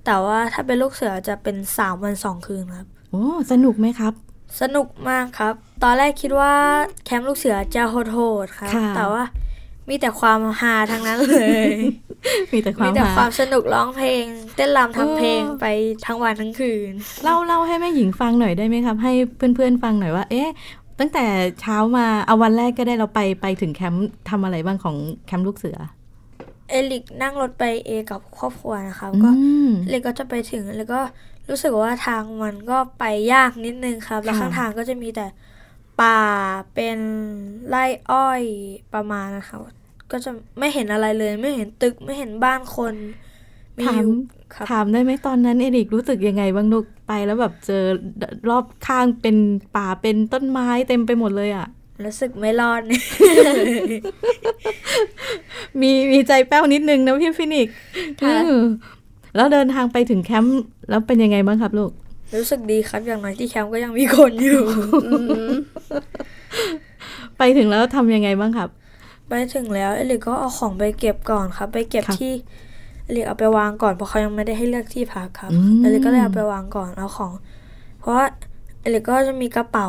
[0.04, 4.12] แต่ว่าถ้าเป็นลูกเสือจะเป็นสามวันสองคืนครับ โอ้ สนุกไหมครับ
[4.60, 6.52] สนุกมากครับ ตอนแรกคิดว่า
[7.04, 9.24] แคมป์ลูกเสือจะโหดๆครับค่ะแต่ว่า
[9.88, 11.36] มีแต่ความฮาทั้งนั้นเล
[11.68, 11.70] ย
[12.52, 14.24] มีแต่ความีมแต่หาความสนุกร้องเพลง
[14.56, 15.66] เต้นรำเออทำเพลงไป
[16.06, 20.48] ทั้งวันทั้งคืน เล่าเล่าให้แม่หญิงฟังหน่อยได้ไหมครับ ให้เพื่อนๆฟังหน่อยว่า เอ๊ะ
[20.98, 21.24] ตั้งแต่
[21.60, 25.78] เช้ามาเอาวันแรกก็ได้เราไปไปถึงแคมป์ทำอะไรบ้างของแคมป์ลูกเสือ
[26.70, 29.30] เอลิกนั่งรถไปเอกับครอบครัวนะครับอืก็
[29.66, 31.00] มเอลิกก็จะไปถึงแล้วก็
[31.48, 35.26] รู้สึกว่าทางมันก็ไปยากนิดนึงครับ แล้วค่ะข้างทางก็จะมีแต่
[36.00, 36.20] ป่า
[36.74, 36.98] เป็น
[37.68, 38.42] ไร่อ้อย
[38.94, 39.60] ประมาณนะครับ
[40.10, 42.94] ก็จะไม่เห็นอะไรเลย ไม่เห็นตึกไม่เห็นบ้านคน
[43.78, 44.10] มีถาอมยู่
[44.54, 47.82] ครับถามได้ไหมตอนนั้นเอริกรู้สึกยังไงบ้างลูกไปแล้วแบบเจอ
[48.50, 49.36] รอบข้างเป็น
[49.76, 51.66] ป่าเป็นต้นไม้เต็มไปหมดเลยอะ่ะ
[52.04, 52.82] รู้สึกไม่รอด
[55.80, 57.74] มีมีใจแป้วนิดนึงนะพี่ฟินิกซ์
[58.22, 58.64] ค่ะเออ
[59.36, 61.90] แล้วเดินทางไปถึงแคมป์แล้วเป็นยังไงบ้างครับลูก
[62.34, 64.62] รู้สึกดีครับอย่างน้อยที่แคมป์ก็ยังมีคนอยู่
[67.38, 68.70] ไปถึงแล้วทำยังไงบ้างครับ
[69.28, 72.32] ไปถึงแล้วเอลิกก็เอาของไปเก็บก่อนครับ ไปเก็บค่ะที่
[73.04, 77.32] เอลิกเอาไปวางก่อนเพราะเขายังไม่ได้ให้เลือกที่พักครับอืมเอลิกก็เลยเอาไปวางก่อนเอาของ
[78.00, 78.26] เพราะว่า
[78.82, 79.88] เอลิกก็จะมีกระเป๋า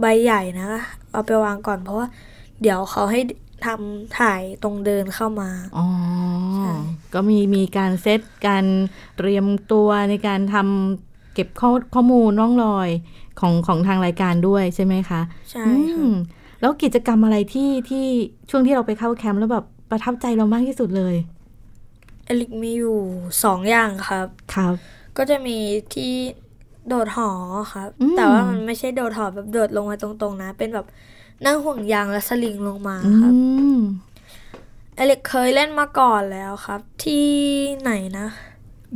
[0.00, 0.66] ใบใหญ่นะ
[1.12, 2.06] เอาไปวางก่อน เพราะว่า
[2.62, 3.20] เดี๋ยวเขาให้
[3.66, 5.86] ทำถ่ายตรงเดินเข้ามา อ๋อ
[6.56, 6.72] ใช่
[7.14, 8.64] ก็มีมีการเซตการ
[9.16, 11.05] เตรียมตัวในการทำ
[11.36, 12.88] เก็บข้อข้อมูลร่องรอย
[13.40, 16.14] ของของทางรายการด้วยใช่ไหมคะ ใช่อืค่ะม
[16.60, 18.04] แล้วกิจกรรมอะไรที่ที่
[18.50, 21.14] ช่วงที่เราไปเข้าแคมป์แล้วแบบประทับใจเรามากที่สุดเลย
[22.24, 22.98] เอลิกมีอยู่
[23.44, 24.74] สองอย่างครับ ครับ
[25.16, 25.56] ก็จะมี
[25.94, 26.12] ที่
[26.88, 27.30] โดดหอ
[27.72, 30.86] ครับอืมแต่ว่ามันไม่ใช่โดดหอแบบโดดลงมาตรงๆนะ เป็นแบบ
[31.44, 33.34] นั่งห่วงยางและสลิงลงมาอืครับ
[33.78, 33.80] ม
[34.98, 37.26] อเล็กเคยเล่นมาก่อนแล้วครับ ที่
[37.80, 38.26] ไหนนะ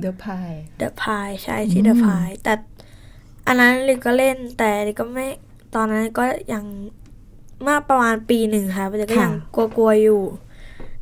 [0.01, 2.55] เดอะพายเดอะพายใช่ที่เดอะพายแต่
[3.47, 5.27] อันนั้นอเล็กก็เล่นแต่อเล็กก็ไม่
[5.75, 6.65] ตอนนั้นก็ยัง
[7.69, 10.23] มากประมาณปีหนึ่งครับอเล็กก็ยังกลัวๆอยู่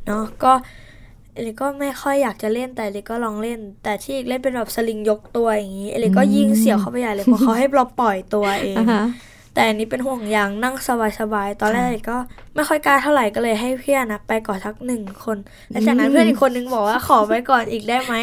[0.05, 0.53] เนาะก็
[1.35, 9.03] อเล็กก็ไม่ค่อยอยากจะเล่นแต่อเล็กก็ลองเล่น แต่ที่เล่นเป็นแบบสลิงยกตัวอย่างนี้อเล็กก็ยิงเสี่ยวเข้าไปใหญ่เลยเพราะเขาให้เราปล่อยตัวเองอ่าฮะ
[9.59, 10.75] แต่อันนี้เป็นห่วงยางนั่ง
[11.19, 12.17] สบายๆ ตอนแรกก็
[12.55, 15.37] ไม่ค่อยกล้าเท่าไหร่ก็เลยให้เพื่อนนะไปก่อนสักหนึ่งคน
[15.69, 18.15] แล้วจากนั้นเพื่อนอีกคนนึงบอกว่าขอไปก่อนอีกได้ไหม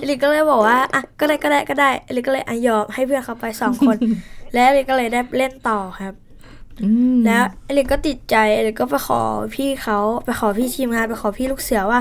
[0.00, 3.96] เอลิกก็เลยบอกว่าอะก็ได้ก็ได้ก็ได้เอลิกก็เลยอะยอมให้เพื่อนเขาไปสองคน
[4.54, 6.14] แล้วเอลิกก็เลยได้เล่นต่อครับ
[6.82, 9.20] อืมแล้วเอลิกก็ติดใจเอลิกก็ไปขอ
[9.54, 12.00] พี่เขาไปขอพี่ทีมงานไปขอพี่ลูกเสือว่า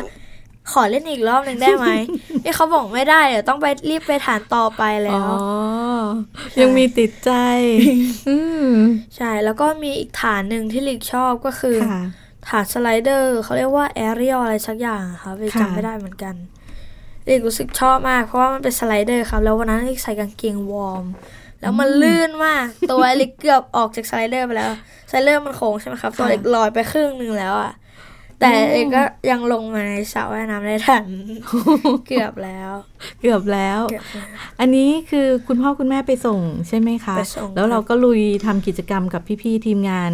[0.71, 1.87] ขอเล่นอีกรอบหนึ่งได้ไหม
[2.43, 5.25] ที่เขาบอกไม่ได้เดี๋ยวต้องไปรีบไปฐานต่อไปแล้อ๋อ
[6.03, 7.31] วยังมีติดใจ
[8.29, 8.37] อื
[8.69, 8.71] ม
[9.17, 12.01] ใช่ แล้วก็มีอีกฐานหนึ่งที่ลิกชอบก็คือค่ะ
[12.49, 16.35] ฐาน slider เขาเรียกว่า aerial อะไรสักอย่างอะครับลิกค่ะจำไม่ได้เหมือนกัน
[17.27, 21.05] ลิกรู้สึกชอบมากเพราะว่ามันเป็น slider ครับแล้ววันนั้นลิกใส่กางเกงวอร์ม
[21.61, 24.71] แล้วมันลื่นมาก ตัวลิกเกือบออกจากสไลเดอร์ไปแล้ว
[25.09, 27.71] สไลเดอร์มันโค้งใช่ไหมครับ ตัวลิกลอยไปครึ่งหนึ่งแล้วอะ
[28.39, 31.03] แต่ลิกก็ยังลงมาในสระว่ายน้ำได้ทัน
[32.07, 32.71] เกือบแล้ว
[33.21, 40.11] เกือบแล้ว เกือบแล้ว อันนี้คือคุณพ่อคุณแม่ไปส่งใช่ไหมคะไปส่งแล้วเราก็ลุยทำกิจกรรมกับพี่ๆทีมงาน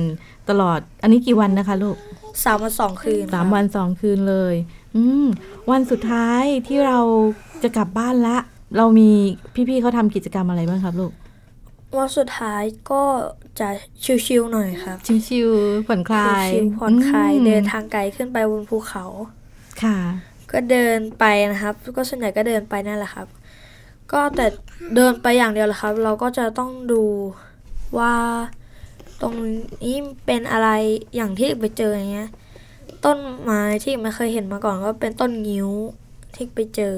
[0.49, 1.97] ตลอด อันนี้กี่วันนะคะลูก
[2.43, 4.55] สามวันสองคืนสามครับวันสองคืนเลย
[4.95, 5.25] อืม
[5.71, 6.99] วันสุดท้ายที่เรา
[7.63, 8.37] จะกลับบ้านละ
[8.77, 9.11] เรามี
[9.69, 11.11] พี่ๆเขาทำกิจกรรมอะไรบ้างครับลูก
[11.97, 13.03] วันสุดท้ายก็
[13.59, 13.69] จะ
[14.25, 19.05] ชิวๆหน่อยครับ ชิวๆผ่อนคลายชิวๆผ่อนคลายอืมเดินทางไกลขึ้นไปบนภูเขา
[19.83, 19.97] ค่ะ
[20.51, 23.27] ก็เดินไปนะครับ ก็ส่วนใหญ่ก็เดินไปนั่นแหละครับ
[24.11, 24.45] ก็แต่
[24.95, 27.03] เดินไปอย่างเดียวแหละครับ เราก็จะต้องดู
[27.97, 28.13] ว่า
[29.21, 29.35] ตรง
[29.83, 30.69] นี้เป็นอะไร
[31.15, 32.29] อย่างที่ไปเจออย่างเงี้ย
[33.05, 35.69] ต้นไม้ที่ไม่เคยเห็นมาก่อนก็เป็นต้นงิ้ว
[36.35, 36.97] ที่ไปเจอ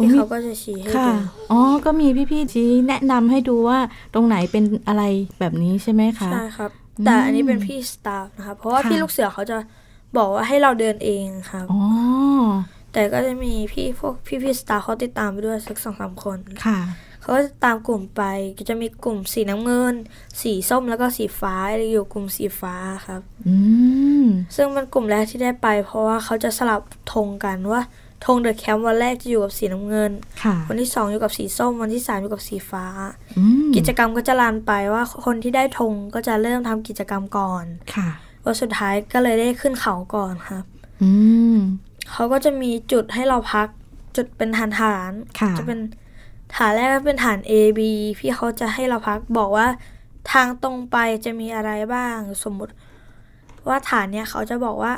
[0.00, 1.14] ที่เขาก็จะชี้ให้ค่ะดู
[1.50, 3.78] อ๋อ ก็มีพี่ๆชี้แนะนำให้ดูว่า
[4.14, 5.02] ตรงไหนเป็นอะไร
[5.38, 6.70] แบบนี้ใช่ไหมคะ ใช่ครับ
[7.06, 9.58] แต่อันนี้เป็นพี่สตาฟนะครับเพราะว่าค่ะพี่ลูกเสือเขาจะ
[10.16, 11.80] บอกว่าให้เราเดินเองครับ อ๋อ
[12.92, 16.78] แต่ก็จะมีพี่พวกพี่พี่สตาฟเขาติดตามไปด้วยสักสองสามคน ค่ะ
[17.20, 18.22] เขาก็จะตามกลุ่มไป
[18.58, 19.94] ก็จะมีกลุ่มสีน้ำเงิน
[20.42, 21.54] สีส้มแล้วก็สีฟ้า
[21.92, 22.74] อยู่กลุ่มสีฟ้า
[23.06, 23.56] ครับ อื
[24.22, 26.82] มซึ่งเป็นกลุ่มแรกที่ได้ไป เพราะว่าเขาจะสลับ
[27.12, 27.80] ธงกันว่า
[28.24, 32.84] ธงเดอะแคมป์วันแรกจะอยู่กับสีน้ำเงินค่ะวันที่สองอยู่กับสีส้ม วันที่สามอยู่กับสีฟ้า
[33.38, 38.08] อืมกิจกรรมก็จะลานไปว่าคนที่ได้ธงก็จะเริ่มทำกิจกรรมก่อนค่ะ
[38.44, 40.64] วันสุดท้ายก็เลยได้ขึ้นเขาก่อนครับ
[41.02, 41.10] อื
[41.54, 41.56] ม
[42.10, 43.68] เขาก็จะมีจุดให้เราพัก
[44.16, 45.80] จุดเป็นฐานฐานค่ะจะเป็น
[46.56, 47.80] ฐานแรกก็เป็นฐาน A B
[48.18, 49.66] พี่เขาจะให้เราพักบอกว่า
[50.32, 52.74] ทางตรงไปจะมีอะไรบ้างสมมุติ
[53.68, 54.92] ว่าฐานเนี่ยเขาจะบอกว่า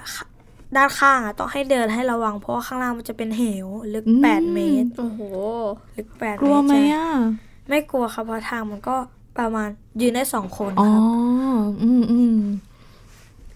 [0.77, 5.21] ด้านข้างอะต้องให้เดินให้ระวังเพราะว่าข้างล่างมันจะเป็นเหว ลึกอืมแปดเมตร โอ้โห
[5.97, 7.09] ลึกแปดกลัวไหมใช่อะ
[7.69, 8.97] ไม่กลัวครับเพราะทางมันก็
[9.39, 9.69] ประมาณ
[10.01, 11.03] ยืนได้สองคนอ๋อครับ
[11.83, 12.37] อืมอืม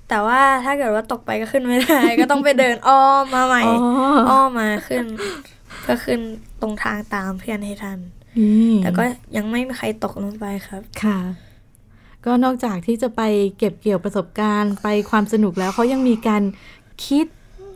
[0.08, 3.76] แต่ว่าถ้าเกิดว่าตกไปก็ขึ้นไม่ได้ ก็ต้องไปเดินอ้อมมาใหม่อ๋อ
[4.30, 5.04] อ้อมมาขึ้น
[5.82, 6.20] เพื่อขึ้น
[6.60, 7.98] ตรงทางตามเพื่อนให้ทัน
[8.38, 9.04] นี่แต่ก็
[9.36, 11.18] ยังไม่มีใครตกลงไปครับ ค่ะ
[12.24, 13.22] ก็นอกจากที่จะไป
[13.58, 16.42] เก็บเกี่ยวประสบการณ์ไปความสนุกแล้วเขายังมีการ
[17.04, 17.26] คิด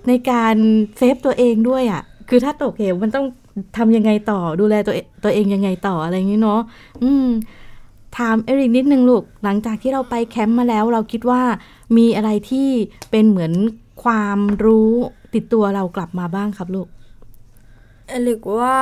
[0.09, 0.57] ในการ
[0.97, 3.27] save ตัวเองด้วยอะค่ะ คือถ้าตกเหวมันต้อง
[3.77, 6.61] ทำยังไงต่อดูแลตัวเองตัวเองยังไงต่ออะไรอย่างนี้เนาะ
[7.03, 7.27] อืม
[8.17, 11.43] ถามเอริกนิดนึงลูก หลังจากที่เราไปแคมป์มาแล้ว เราคิดว่า
[11.97, 12.69] มีอะไรที่
[13.11, 13.53] เป็นเหมือน
[14.05, 14.91] ความรู้
[15.35, 16.89] ติดตัวเรากลับมาบ้างครับลูก
[18.09, 18.81] เอลิกว่า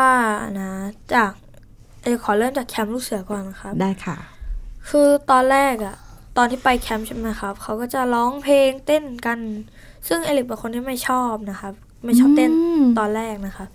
[0.61, 0.70] นะ
[1.14, 1.33] จาก
[2.01, 4.16] เอลิกขอเริ่มจากแคมป์ลูกเสือก่อนนะครับ ได้ค่ะ
[4.88, 5.96] คือตอนแรกอะ
[6.37, 9.38] ตอนที่ไปแคมป์ใช่ไหมครับ เขาก็จะร้องเพลงเต้นกัน
[10.08, 13.66] ซึ่งเอลิกเป็นคนที่ไม่ชอบนะครับไม่ชอบเต้นอืมตอนแรกนะคะ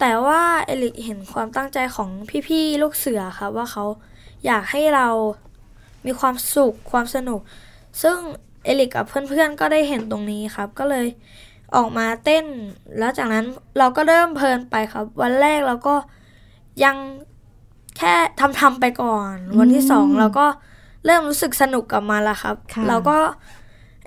[0.00, 2.08] แต่ว่าเอลิกเห็นความตั้งใจของ
[2.48, 3.84] พี่ๆลูกเสือครับว่าเขา
[4.46, 5.08] อยากให้เรา
[6.06, 7.40] มีความสุขความสนุก
[8.02, 8.16] ซึ่ง
[8.64, 11.06] เอลิกกับเพื่อนๆก็ได้เห็นตรงนี้ครับ ก็เลย
[11.76, 12.44] ออกมาเต้น
[12.98, 13.44] แล้วจากนั้น
[13.78, 15.94] เราก็เริ่มเพลินไปครับ วันแรกเราก็
[16.84, 16.96] ยัง
[17.98, 20.46] แค่ทำทำๆไปก่อน วันที่สองอืมเราก็
[21.06, 23.18] เริ่มรู้สึกสนุกกับมันละครับค่ะเราก็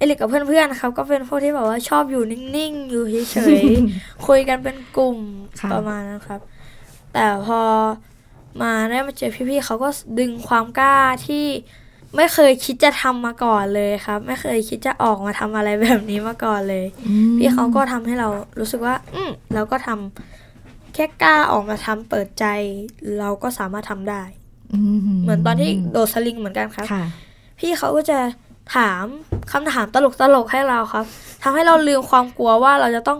[0.02, 5.18] เอลิกกับเพื่อนๆนะครับก็เป็นพวกที่แบบว่าชอบอยู่นิ่งๆ อยู่เฉยๆ คุยกันเป็นกลุ่ม
[5.60, 6.42] ค่ะประมาณนั้นครับ
[7.14, 7.62] แต่พอ
[8.62, 11.46] มาได้มาเจอพี่ๆเขาก็ดึงความกล้าที่
[12.16, 18.28] ไม่เคยคิดจะทำมาก่อนเลยครับ ไม่เคยคิดจะออกมาทำอะไรแบบนี้มาก่อนเลยอืมพี่เขาก็ทำให้เรา
[18.60, 22.46] รู้สึกว่า อืมเราก็ทำแค่กล้าออกมาทำเปิดใจ
[23.20, 24.24] เราก็สามารถทำได้
[25.24, 27.04] เหมือนตอนที่โดดสลิงเหมือนกันครับค่ะ
[27.60, 28.20] พี่เขาก็จะ
[28.76, 29.04] ถาม
[29.52, 31.06] คำถามตลกตลกๆให้เราครับ
[31.44, 33.20] ทำให้เราลืมความกลัวว่าเราจะต้อง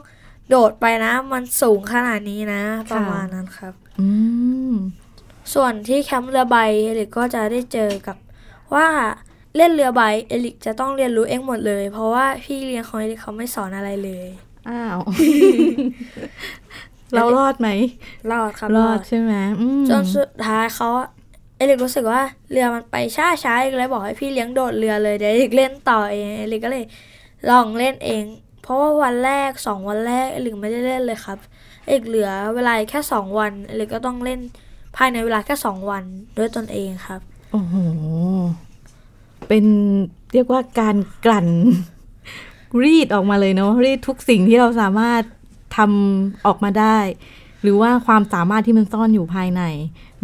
[0.50, 2.62] โดดไปนะ มันสูงขนาดนี้นะ
[2.92, 4.08] ประมาณนั้นครับอื
[4.72, 4.74] ม
[5.54, 8.18] ส่วนที่แคมป์เรือใบเอลิกก็จะได้เจอกับ
[8.74, 8.88] ว่า
[9.56, 14.28] เล่นเรือใบเอลิกจะต้องเรียนรู้เองหมดเลย เพราะว่าพี่เลี้ยงของเอลิกเขาไม่สอนอะไรเลย
[14.70, 15.00] อ้าว
[17.16, 17.70] เรารอดไหม
[18.32, 20.90] รอดครับรอดใช่ไหมอืมจนสุดท้ายเขา
[21.62, 22.22] เอลิกรู้สึกว่า
[22.52, 26.86] เรือมันไปช้าช้าเอลิกเลยบอกให้พี่เลี้ยงโดดเรือเลยเดี๋ยวเอลิกเล่นต่อเองเอลิกก็เลย
[27.50, 28.24] ลองเล่นเอง
[28.62, 31.38] เพราะว่าวันแรกสองวันแรกเอลิกไม่ได้เล่นเลยครับ
[31.86, 34.40] เอลิกเหลือเวลาแค่สองวันเอลิกก็ต้องเล่น
[34.96, 36.04] ภายในเวลาแค่สองวัน
[36.38, 37.22] ด้วยตนเองครับ
[37.52, 37.76] โอ้โห
[39.48, 39.66] เป็น
[40.34, 41.48] เรียกว่าการกลั่น
[42.84, 45.24] รีดออกมาเลยเนาะรีดทุกสิ่งที่เราสามารถ
[45.78, 46.98] ทำออกมาได้
[47.62, 49.64] หรือว่าความสามารถที่มันซ่อนอยู่ภายใน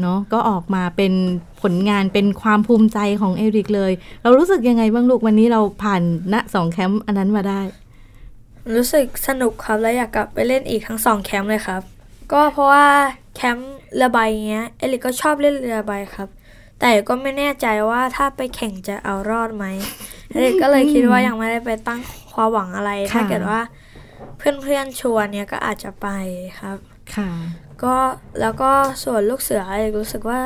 [0.02, 1.14] เนาะก็ออกมาเป็น
[1.62, 3.92] ผลงานเป็นความภูมิใจของเอริกเลย
[4.24, 6.02] เรารู้สึกยังไงบ้างลูกวันนี้เราผ่าน
[6.34, 7.62] ณสองแคมป์อันนั้นมาได้
[8.74, 11.82] รู้สึกสนุกครับและอยากกลับไปเล่นอีกทั้งสองแคมป์เลยครับ
[12.32, 12.88] ก็เพราะว่า
[13.36, 14.20] แคมป์เรือใบ
[14.50, 16.30] เงี้ยเอลิกก็ชอบเล่นเรือใบครับ
[16.82, 19.66] แต่ก็ไม่แน่ใจว่าถ้าไปแข่งจะเอารอดไหม
[20.32, 22.00] เอลิกก็เลยคิดว่ายังไม่ได้ไปตั้ง
[22.34, 23.60] ความหวังอะไรถ้าเกิดว่า
[24.38, 26.08] เพื่อนๆชวนเนี่ยก็อาจจะไป
[26.60, 26.78] ครับ
[27.16, 27.30] ค่ะ
[27.84, 27.96] ก็
[28.42, 28.72] แล้วก็
[29.04, 30.42] ส่วนลูกเสือเอลิกรู้สึกว่า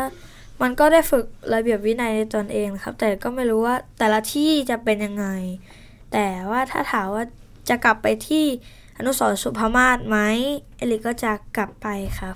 [0.61, 5.27] มันก็ได้ฝึกระเบียบวินัยในตนเองครับ แต่ก็ไม่รู้ว่าแต่ละที่จะเป็นยังไง
[6.13, 7.23] แต่ว่าถ้าถามว่า
[7.69, 8.45] จะกลับไปที่
[8.97, 10.17] อนุสรณ์สุภามาศไหม
[10.77, 11.87] เอลิกก็จะกลับไป
[12.19, 12.35] ครับ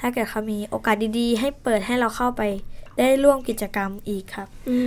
[0.00, 2.42] ถ้าเกิดเขามีโอกาสดีๆ ให้เปิดให้เราเข้าไป
[2.98, 4.78] ได้ร่วมกิจกรรมอีกครับ อื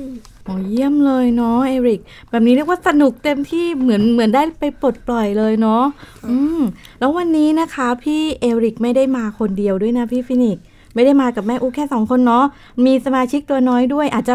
[0.00, 0.02] ม
[0.46, 5.84] โอ้เยี่ยมเลยเนาะเอริก แบบนี้เรียกว่าสนุกเต็มที่เหมือนเหมือนได้ไปปลดปล่อยเลยเนาะ
[6.28, 6.60] อืม
[6.98, 12.44] แล้ววันนี้นะคะพี่เอริกไม่ได้มาคนเดียวด้วยนะพี่ฟินิกซ์ไม่ได้มากับแม่อูแค่สองคนเนาะ
[12.84, 14.34] มีสมาชิกตัวน้อยด้วย อาจจะ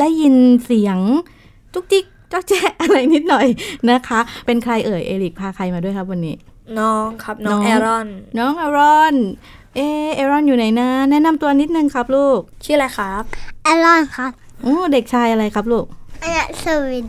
[0.00, 0.98] ได้ยินเสียง
[1.74, 3.46] จุกจิกจ๊อกแจ๊ะอะไรนิดหน่อย
[3.90, 6.34] นะคะ เป็นใครเอ่ยเอริกพาใครมาด้วยครับวันนี้
[6.78, 9.14] น้องครับน้องน้องแอรอน น้องเอรอน
[9.76, 9.80] เอ
[10.14, 13.22] เอรอนอยู่ไหนนะ แนะนำตัวนิดนึงครับลูก ชื่ออะไรครับ
[13.66, 15.86] อรอนครับ โอ้เด็กชายอะไรครับลูก
[16.22, 17.06] อนัสวิน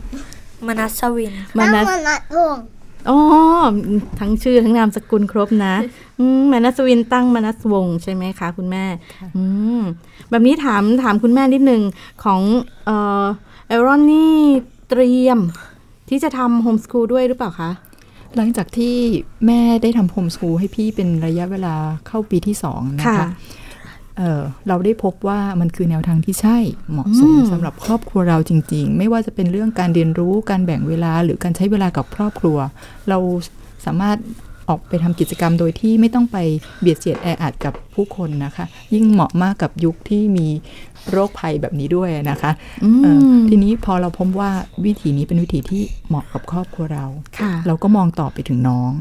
[0.66, 2.64] มนัสวินมานัสมนัสวงศ์
[3.08, 3.18] อ๋อ
[4.20, 5.74] ทั้งชื่อทั้งนามสกุลครบนะ
[6.18, 8.84] อืมมานัสวินตั้งมานัสวงศ์ใช่ไหมคะคุณแม่
[9.36, 9.42] อื
[9.78, 9.80] ม
[10.30, 11.82] แบบนี้ถามถามคุณแม่นิดนึง
[12.24, 12.40] ของ
[12.86, 13.24] เอ่อ
[13.68, 14.36] เอรอนนี่
[14.88, 15.38] เตรียม
[16.08, 17.70] ที่จะทำโฮมส o ูลด้วยหรือเปล่าคะ
[18.36, 18.96] หลังจากที่
[19.46, 21.74] แม่ได้ทำโฮมส o ูลให้พี่เป็นระยะเวลา
[22.06, 23.28] เข้าปีที่สองนะคะ
[24.18, 26.58] เออเราได้พบว่ามันคือแนวทางที่ใช่
[26.92, 32.58] เหมาะสมอืมสำหรับครอบครัวเราจริง ๆ ไม่ว่าจะเป็นเรื่องการเรียนรู้การแบ่งเวลาหรือการใช้เวลากับครอบครัว
[33.08, 33.18] เรา
[33.86, 34.18] สามารถ
[34.68, 36.36] ออกไปทำกิจกรรมโดยที่ไม่ต้องไป
[36.80, 40.46] เบียดเสียดแออัดกับผู้คนนะคะ ยิ่งเหมาะมากกับยุคที่มี
[41.10, 42.50] โรคภัยแบบนี้ด้วยนะคะ
[42.84, 44.50] อืมเอ่อทีนี้พอเราพบว่า
[44.84, 47.06] วิธีนี้เป็นวิธีที่เหมาะกับครอบครัวเรา
[47.38, 48.92] ค่ะเราก็มองต่อไปถึงน้อง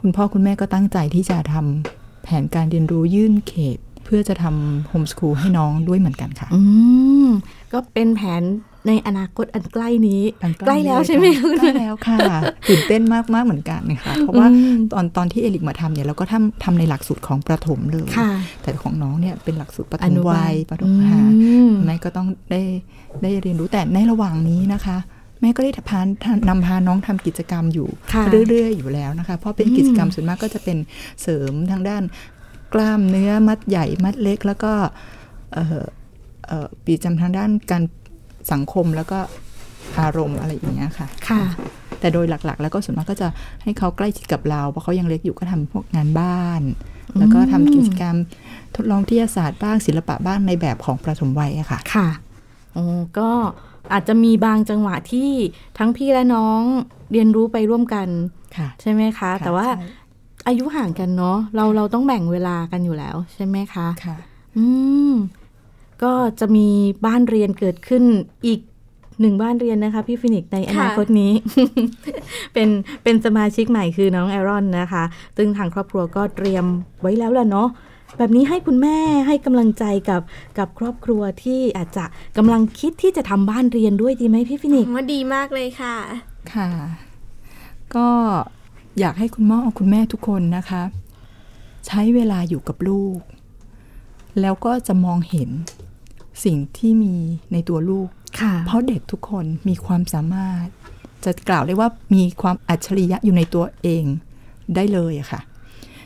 [0.00, 6.60] คุณพ่อคุณแม่ก็ตั้งใจที่จะทำแผนการเรียนรู้ยื่นเขต เพื่อจะทำโฮมสคูลให้น้องด้วยเหมือนกันค่ะอื
[7.26, 7.28] ม
[7.72, 8.42] ก็เป็นแผน
[8.86, 12.18] ในอนาคตอันใกล้นี้อันใกล้แล้วใช่ไหมคะใกล้แล้วค่ะ
[12.68, 18.30] ตื่นเต้นมากมากๆเหมือนกันนะคะเพราะว่าอืมตอนตอนที่เอลิกมาทำเนี่ยเราก็ทำทำในหลักสูตรของประถมเลยค่ะ
[18.62, 22.62] แต่ของน้องเนี่ยเป็นหลักสูตรประถอมนุบาวัลยประถมหาอืมแม่ก็ต้องได้
[23.22, 24.98] ได้เรียนรู้แต่ในระหว่างนี้นะคะ
[25.40, 26.06] แม่ก็ได้พาน
[26.48, 30.78] นำพาน้องทำกิจกรรมอยู่ค่ะเรื่อยๆอยู่แล้วนะคะ เพราะเป็นกิจกรรมส่วนมากก็จะเป็น
[31.22, 32.02] เสริมทางด้าน
[32.74, 34.72] กล้ามเนื้อมัดใหญ่มัดเล็ก แล้วก็
[35.52, 35.84] เอ่อ
[36.46, 37.82] เอ่อปีจำทางด้านการ
[38.52, 39.18] สังคมแล้วก็
[40.00, 41.42] อารมณ์อะไรอย่างเงี้ยค่ะ ค่ะ
[42.00, 43.28] แต่โดยหลักๆ แล้วก็ส่วนมากก็จะ
[43.62, 46.62] ให้เขาใกล้ชิดกับเราเพราะเขายังเล็กอยู่ก็ทำพวกงานบ้าน
[47.18, 48.16] แล้วก็ทำกิจกรรม
[48.76, 52.08] ทดลองวิทยาศาสตร์บ้างศิลปะบ้างในแบบของประถมวัยอะค่ะ ค่ะ
[52.72, 52.84] โอ้
[53.18, 53.30] ก็
[53.92, 55.30] อาจจะมีบางจังหวะที่
[55.78, 56.60] ทั้งพี่และน้อง
[57.12, 58.08] เรียนรู้ไปร่วมกัน
[58.56, 59.86] ค่ะใช่ไหมคะ แต่ว่าใช่
[60.48, 64.16] อายุห่างกันเนาะเราเราต้องแบ่งเวลากันอยู่แล้ว ใช่ไหมคะ ค่ะ
[64.56, 64.64] อื
[65.10, 65.14] ม
[66.02, 66.66] ก็จะมี
[67.06, 68.04] บ้านเรียนเกิดขึ้น
[68.46, 68.60] อีก
[69.20, 71.32] หนึ่งบ้านเรียนนะคะ พี่ฟินิกซ์ในอนาคตนี้
[72.52, 72.68] เป็น
[73.02, 75.04] เป็นสมาชิกใหม่คือน้องแอรอนนะคะ
[75.36, 76.64] ซึ่งทางครอบครัวก็เตรียม
[77.00, 77.68] ไว้แล้วล่ะเนาะ
[78.18, 80.22] แบบนี้ให้คุณแม่ให้กำลังใจกับ
[80.58, 82.04] กับครอบครัวที่อาจจะ
[82.36, 85.96] กำลังคิดที่จะทำบ้านเรียนด้วยดีไหมพี่ฟินิกซ์ว่าดีมากเลยค่ะ
[86.54, 86.68] ค่ะ
[87.96, 88.08] ก็
[88.98, 90.82] อยากให้คุณพ่อคุณแม่ทุกคนนะคะ
[91.86, 93.18] ใช้เวลาอยู่กับลูก
[94.40, 95.50] แล้วก็จะมองเห็น
[96.44, 97.14] สิ่งที่มี
[97.52, 98.08] ในตัวลูก
[98.40, 100.66] ค่ะเพราะเด็กทุกคนมีความสามารถ
[101.24, 104.04] จะกล่าวได้ว่ามีความอัจฉริยะอยู่ในตัวเอง
[104.74, 105.40] ได้เลยอะค่ะ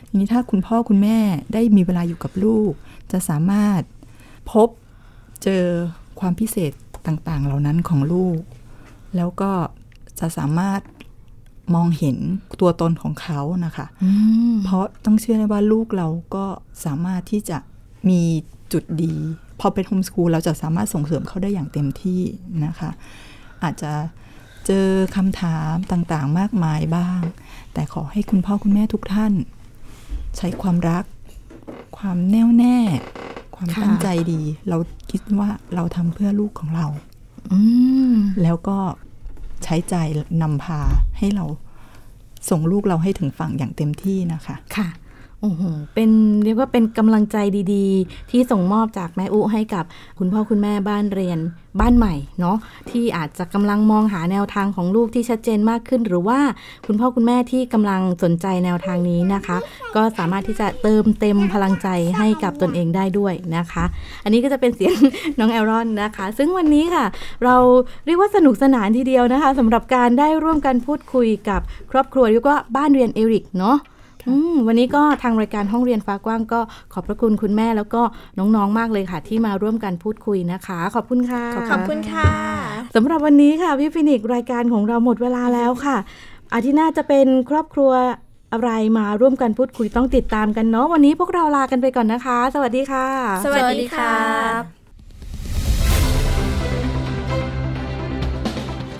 [0.07, 1.19] ทีนี้ถ้าคุณพ่อคุณแม่
[1.53, 2.71] ได้มีเวลาอยู่กับลูก
[3.11, 3.81] จะสามารถ
[4.51, 4.69] พบ
[5.43, 5.65] เจอ
[6.19, 6.71] ความพิเศษ
[7.07, 8.39] ต่างๆ เหล่านั้นของลูก
[9.15, 9.51] แล้วก็
[10.19, 10.81] จะสามารถ
[11.75, 12.17] มองเห็น
[12.61, 14.09] ตัวตนของเขานะคะอื
[14.53, 16.45] มเพราะต้องเชื่อได้ว่าลูกเราก็
[16.85, 17.57] สามารถที่จะ
[18.09, 18.21] มี
[18.73, 19.13] จุดดี
[19.59, 22.21] พอเป็นโฮมส o ูลเราจะสามารถส่งเสริมเขาได้อย่างเต็มที่
[22.65, 22.89] นะคะ
[23.63, 23.91] อาจจะ
[24.65, 27.19] เจอคำถามต่างๆ มากมายบ้าง
[27.73, 29.33] แต่ขอให้คุณพ่อคุณแม่ทุกท่าน
[30.37, 31.05] ใช้ความรัก
[31.97, 32.77] ความแน่วแน่
[33.55, 34.77] ความค่ะตั้งใจดี เรา
[35.11, 36.87] คิดว่าเราทำเพื่อลูกของเรา
[37.51, 37.59] อื
[38.11, 38.77] มแล้วก็
[39.63, 39.95] ใช้ใจ
[40.41, 40.79] นำพา
[41.17, 41.45] ให้เรา
[42.49, 44.87] ส่งลูกเราให้ถึงฝั่งอย่างเต็มที่นะคะ ค่ะ
[45.95, 46.09] เป็น
[46.43, 47.37] เรียกว่าเป็นกำลังใจ
[47.73, 49.85] ดีๆ ที่ส่งมอบจากแม่อุให้กับ
[50.19, 51.39] คุณพ่อคุณแม่บ้านเรียน
[51.79, 52.57] บ้านใหม่เนาะ
[52.89, 56.39] ที่อาจจะกำลังมองหาแนวทางของลูกที่ชัดเจนมากขึ้น หรือว่า
[56.87, 59.57] คุณพ่อคุณแม่ที่กำลังสนใจแนวทางนี้นะคะ
[59.95, 63.83] ก็สามารถที่จะเติมเต็มพลังใจให้กับตนเองได้ด้วยนะคะ
[64.23, 64.95] อันนี้ก็จะเป็นเสียง
[65.39, 67.05] น้องแอรอนนะคะ ซึ่งวันนี้ค่ะ
[67.43, 67.55] เรา
[68.05, 73.77] เรียกว่าสนุกสนานทีเดียวนะคะสำหรับการได้ร่วมกันพูดคุยกับครอบครัวเรียกว่าบ้านเรียนเอริกเนาะ
[74.67, 76.59] วันนี้ก็ทางรายการห้องเรียนฟ้ากว้างก็
[76.93, 78.01] ขอบพระคุณคุณแม่แล้วก็
[78.39, 82.29] น้องๆมากเลยค่ะ ที่มาร่วมกันพูดคุยนะคะ ขอบคุณค่ะ ขอบคุณค่ะ
[82.95, 85.97] สำหรับวันนี้ค่ะพี่ฟินิกส์รายการของเราหมดเวลาแล้วค่ะ
[86.53, 87.91] อาทิตย์หน้าจะเป็นครอบครัว
[88.53, 93.07] อะไรมาร่วมกันพูดคุยต้องติดตามกันเนาะวันนี้พวกเราลากันไปก่อนนะคะ สวัสดีค่ะ
[93.45, 94.23] สวัสดีครั
[94.59, 94.61] บ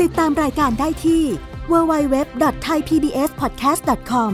[0.01, 1.23] ติดตามรายการได้ที่
[1.71, 4.33] www.thaipbspodcast.com